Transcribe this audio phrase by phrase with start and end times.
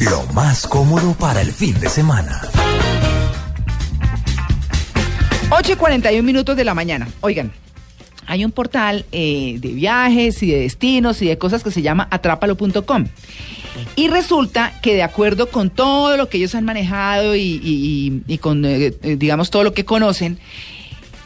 [0.00, 2.40] Lo más cómodo para el fin de semana.
[5.50, 7.06] 8 y 41 minutos de la mañana.
[7.20, 7.52] Oigan,
[8.26, 12.08] hay un portal eh, de viajes y de destinos y de cosas que se llama
[12.10, 13.08] atrápalo.com.
[13.94, 18.94] Y resulta que de acuerdo con todo lo que ellos han manejado y con, eh,
[19.02, 20.38] eh, digamos, todo lo que conocen,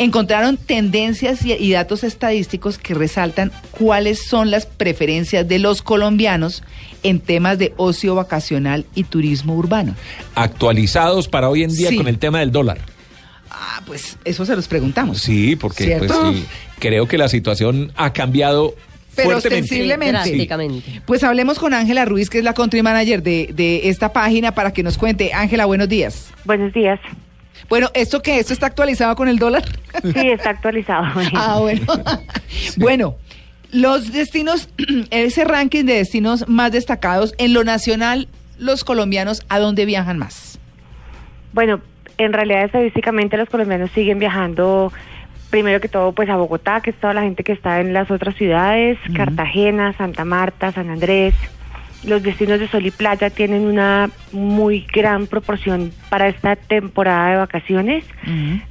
[0.01, 6.63] encontraron tendencias y, y datos estadísticos que resaltan cuáles son las preferencias de los colombianos
[7.03, 9.95] en temas de ocio vacacional y turismo urbano.
[10.35, 11.97] Actualizados para hoy en día Sí.
[11.97, 12.79] con el tema del dólar.
[13.51, 15.19] Ah, pues eso se los preguntamos.
[15.21, 16.11] Sí, porque pues,
[16.79, 18.75] creo que la situación ha cambiado
[19.15, 19.65] Pero fuertemente.
[19.65, 20.13] ostensiblemente.
[20.13, 21.03] Drásticamente.
[21.05, 24.73] Pues hablemos con Ángela Ruiz, que es la country manager de, de esta página, para
[24.73, 25.33] que nos cuente.
[25.35, 26.29] Ángela, buenos días.
[26.45, 26.99] Buenos días.
[27.69, 28.39] Bueno, ¿esto qué?
[28.39, 29.65] ¿Esto está actualizado con el dólar?
[30.03, 31.07] Sí, está actualizado.
[31.35, 31.87] ah, bueno.
[32.77, 33.17] bueno,
[33.73, 34.69] los destinos,
[35.11, 40.59] ese ranking de destinos más destacados, en lo nacional, los colombianos, ¿a dónde viajan más?
[41.53, 41.81] Bueno,
[42.19, 44.93] en realidad estadísticamente los colombianos siguen viajando
[45.51, 48.11] primero que todo pues a Bogotá, que es toda la gente que está en las
[48.11, 51.35] otras ciudades, Cartagena, Santa Marta, San Andrés.
[52.03, 57.37] Los destinos de sol y playa tienen una muy gran proporción para esta temporada de
[57.37, 58.05] vacaciones,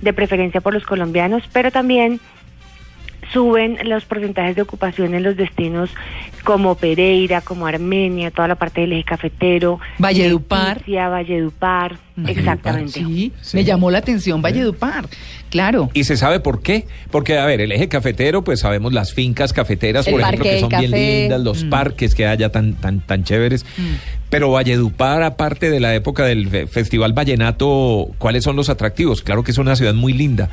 [0.02, 2.20] de preferencia por los colombianos, pero también
[3.32, 5.90] suben los porcentajes de ocupación en los destinos
[6.44, 10.78] como Pereira, como Armenia, toda la parte del eje cafetero, Valledupar.
[10.78, 12.92] Leticia, Valledupar, exactamente.
[13.04, 13.58] Sí, Sí.
[13.58, 15.06] me llamó la atención Valledupar,
[15.50, 15.90] claro.
[15.94, 16.88] ¿Y se sabe por qué?
[17.12, 20.60] Porque, a ver, el eje cafetero, pues sabemos las fincas cafeteras, El por ejemplo, que
[20.60, 21.70] son bien lindas, los Mm.
[21.70, 23.66] parques que haya tan, tan, tan chéveres.
[24.30, 29.22] Pero Valledupar, aparte de la época del fe- Festival Vallenato, ¿cuáles son los atractivos?
[29.22, 30.50] Claro que es una ciudad muy linda.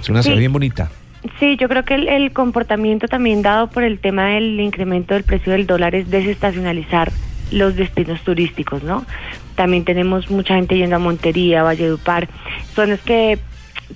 [0.00, 0.26] Es una Sí.
[0.28, 0.90] ciudad bien bonita.
[1.38, 5.24] Sí, yo creo que el, el comportamiento también dado por el tema del incremento del
[5.24, 7.12] precio del dólar es desestacionalizar
[7.50, 9.04] los destinos turísticos, ¿no?
[9.54, 12.28] También tenemos mucha gente yendo a Montería, Valledupar,
[12.74, 13.38] zonas que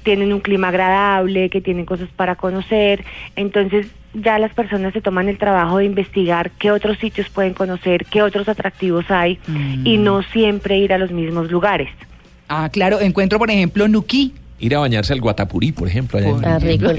[0.03, 3.05] tienen un clima agradable, que tienen cosas para conocer,
[3.37, 8.05] entonces ya las personas se toman el trabajo de investigar qué otros sitios pueden conocer,
[8.07, 9.39] qué otros atractivos hay
[9.85, 11.89] y no siempre ir a los mismos lugares.
[12.49, 16.45] Ah, claro, encuentro, por ejemplo, Nuquí, Ir a bañarse al Guatapurí, por ejemplo, allá en,
[16.45, 16.99] Ah, rico en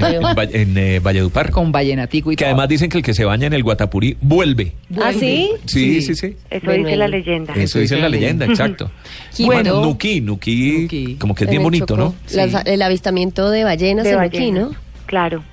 [0.53, 1.49] en, eh, Valledupar.
[1.49, 2.49] con Vallenatico y Que todo.
[2.53, 4.73] además dicen que el que se baña en el Guatapurí vuelve.
[5.01, 5.49] ¿Ah, sí?
[5.65, 6.35] Sí, sí, sí.
[6.51, 7.53] Eso Bueno, dice la leyenda.
[7.55, 8.91] Eso dice la leyenda, exacto.
[9.39, 11.15] Bueno, Nuquí, Nuquí, Nuquí.
[11.15, 11.97] como que es En bien bonito, Chocó.
[11.97, 12.15] ¿no?
[12.35, 14.71] Las- el avistamiento de ballenas de en Nuquí, ¿no?
[15.05, 15.43] Claro.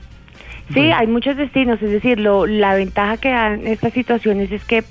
[0.74, 4.84] Sí, hay muchos destinos, es decir, lo, la ventaja que dan estas situaciones es que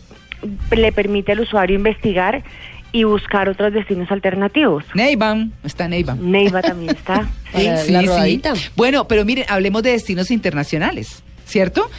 [0.72, 2.44] le permite al usuario investigar
[2.92, 4.84] y buscar otros destinos alternativos.
[4.94, 6.16] Neiva, está Neiva.
[6.16, 7.28] Neiva también está.
[7.52, 8.54] Para la rodadita.
[8.76, 11.90] Bueno, pero miren, hablemos de destinos internacionales, ¿cierto?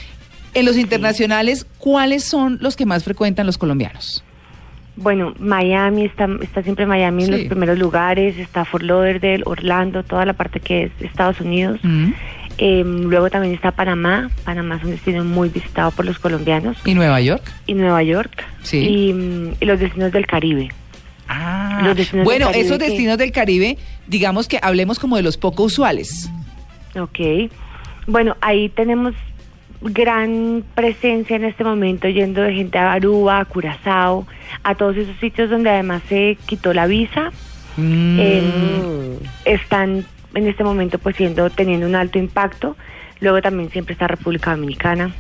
[0.55, 4.25] En los internacionales, ¿cuáles son los que más frecuentan los colombianos?
[4.97, 7.33] Bueno, Miami está, está siempre Miami en Sí.
[7.39, 11.79] los primeros lugares, está Fort Lauderdale, Orlando, toda la parte que es Estados Unidos.
[11.83, 12.11] Mm.
[12.63, 14.31] Eh, luego también está Panamá.
[14.45, 16.77] Panamá es un destino muy visitado por los colombianos.
[16.85, 17.43] ¿Y Nueva York?
[17.67, 18.45] Y Nueva York.
[18.63, 18.79] Sí.
[18.87, 20.69] Y, mm, y los destinos del Caribe.
[21.27, 23.79] Ah, Los destinos bueno, del Caribe esos que- destinos del Caribe,
[24.09, 26.29] digamos que hablemos como de los poco usuales.
[26.99, 27.51] Ok.
[28.07, 29.15] Bueno, ahí tenemos
[29.81, 34.27] gran presencia en este momento yendo de gente a Aruba, a Curazao,
[34.63, 37.31] a todos esos sitios donde además se quitó la visa.
[37.77, 38.17] Mm.
[38.21, 40.05] eh, están
[40.35, 42.77] en este momento pues siendo teniendo un alto impacto.
[43.21, 45.15] Luego también siempre está República Dominicana.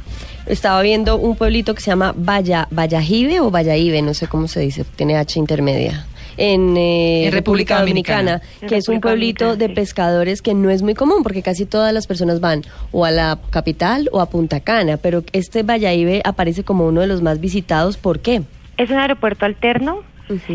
[0.46, 4.60] Estaba viendo un pueblito que se llama Valla, Vallajive o Vallahive, no sé cómo se
[4.60, 6.06] dice, tiene H intermedia.
[6.38, 8.40] En, eh, En República Dominicana.
[8.66, 9.74] que es un pueblito Dominicana, de sí.
[9.74, 12.62] pescadores que no es muy común porque casi todas las personas van
[12.92, 17.06] o a la capital o a Punta Cana, pero este Vallahive aparece como uno de
[17.06, 17.98] los más visitados.
[17.98, 18.42] ¿Por qué?
[18.78, 20.00] Es un aeropuerto alterno,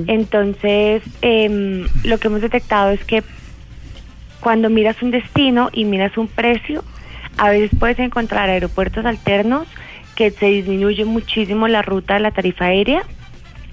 [0.08, 3.24] entonces em, lo que hemos detectado es que
[4.46, 6.84] cuando miras un destino y miras un precio,
[7.40, 9.68] a veces puedes encontrar aeropuertos alternos
[10.16, 13.02] que se disminuye muchísimo la ruta de la tarifa aérea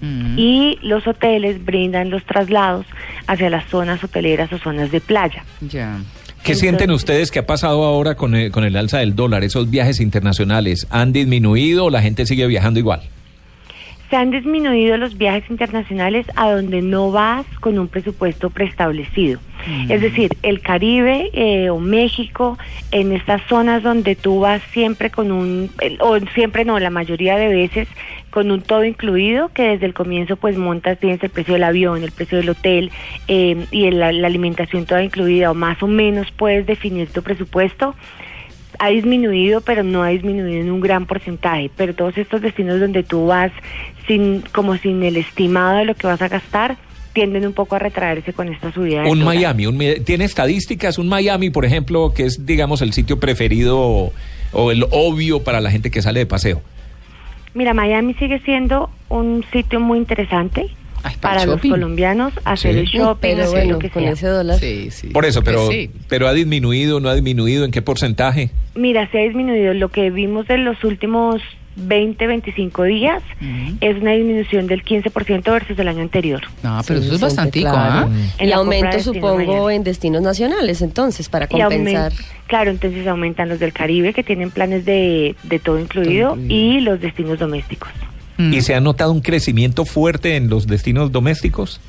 [0.00, 0.38] Mm.
[0.38, 2.86] y los hoteles brindan los traslados
[3.26, 5.44] hacia las zonas hoteleras o zonas de playa.
[5.60, 5.98] Ya.
[6.42, 9.44] ¿Qué Entonces- sienten ustedes que ha pasado ahora con el, con el alza del dólar?
[9.44, 13.02] ¿Esos viajes internacionales han disminuido o la gente sigue viajando igual?
[14.12, 19.40] Se han disminuido los viajes internacionales a donde no vas con un presupuesto preestablecido.
[19.88, 22.58] Es decir, el Caribe eh, o México,
[22.90, 25.70] en estas zonas donde tú vas siempre con un,
[26.00, 27.88] o siempre no, la mayoría de veces
[28.28, 32.02] con un todo incluido, que desde el comienzo pues montas, tienes el precio del avión,
[32.04, 32.90] el precio del hotel
[33.28, 37.22] eh, y el- la, la alimentación toda incluida, o más o menos puedes definir tu
[37.22, 37.94] presupuesto
[38.78, 41.70] ha disminuido, pero no ha disminuido en un gran porcentaje.
[41.76, 43.52] Pero todos estos destinos donde tú vas
[44.06, 46.76] sin, como sin el estimado de lo que vas a gastar,
[47.12, 49.02] tienden un poco a retraerse con esta subida.
[49.04, 49.22] Un.
[49.22, 54.12] Miami, un tiene estadísticas, un Miami, por ejemplo, que es, digamos, el sitio preferido
[54.52, 56.62] o el obvio para la gente que sale de paseo.
[57.54, 60.70] Mira, Miami sigue siendo un sitio muy interesante
[61.04, 61.70] Ay, para los shopping.
[61.70, 62.78] colombianos hacer Sí.
[62.80, 64.12] el shopping, pero hacer bueno, lo que con sea.
[64.12, 64.58] ese dólar.
[64.58, 65.08] Sí, sí.
[65.08, 65.90] Por eso, pero, Sí.
[66.08, 68.50] pero ha disminuido, no ha disminuido, ¿en qué porcentaje?
[68.74, 69.74] Mira, se ha disminuido.
[69.74, 71.40] Lo que vimos en los últimos
[71.74, 73.22] 20, 25 días
[73.80, 76.42] es una disminución del 15% versus el año anterior.
[76.62, 78.10] No, pero Sí, eso es bastante claro.
[78.38, 78.44] ¿ah?
[78.44, 82.12] Y aumento, supongo, en destinos nacionales, entonces, para compensar.
[82.46, 87.00] claro, entonces aumentan los del Caribe que tienen planes de, de todo incluido y los
[87.00, 87.88] destinos domésticos.
[88.42, 88.52] Mm.
[88.52, 91.80] ¿Y se ha notado un crecimiento fuerte en los destinos domésticos?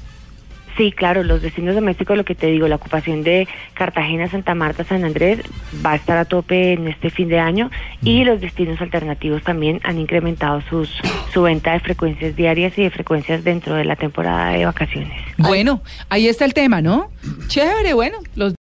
[0.77, 4.83] Sí, claro, los destinos domésticos, lo que te digo, la ocupación de Cartagena, Santa Marta,
[4.83, 5.39] San Andrés
[5.85, 7.69] va a estar a tope en este fin de año
[8.01, 10.89] y los destinos alternativos también han incrementado sus,
[11.31, 15.13] su venta de frecuencias diarias y de frecuencias dentro de la temporada de vacaciones.
[15.37, 17.11] Bueno, ahí está el tema, ¿no?
[17.47, 18.51] Chévere, bueno, los